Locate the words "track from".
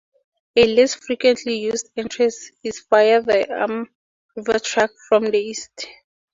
4.57-5.25